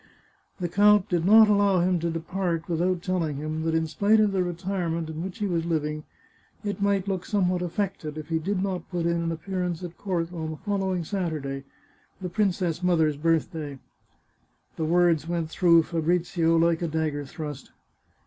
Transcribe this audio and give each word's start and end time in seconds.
The 0.59 0.67
count 0.67 1.09
did 1.09 1.25
not 1.25 1.47
allow 1.47 1.81
him 1.81 1.99
to 1.99 2.09
depart 2.09 2.67
without 2.67 3.03
telling 3.03 3.35
him 3.35 3.61
that 3.61 3.75
in 3.75 3.85
spite 3.85 4.19
of 4.19 4.31
the 4.31 4.43
retirement 4.43 5.11
in 5.11 5.21
which 5.23 5.37
he 5.37 5.45
was 5.45 5.63
living, 5.63 6.05
it 6.63 6.81
might 6.81 7.07
look 7.07 7.23
somewhat 7.23 7.61
affected 7.61 8.17
if 8.17 8.29
he 8.29 8.39
did 8.39 8.63
not 8.63 8.89
put 8.89 9.05
in 9.05 9.21
an 9.21 9.31
ap 9.31 9.45
pearance 9.45 9.83
at 9.83 9.99
court 9.99 10.33
on 10.33 10.49
the 10.49 10.57
following 10.57 11.03
Saturday— 11.03 11.65
the 12.19 12.29
princess 12.29 12.81
mother's 12.81 13.15
birthday. 13.15 13.77
The 14.75 14.85
words 14.85 15.27
went 15.27 15.51
through 15.51 15.83
Fabrizio 15.83 16.55
like 16.57 16.81
a 16.81 16.87
dagger 16.87 17.23
thrust. 17.23 17.71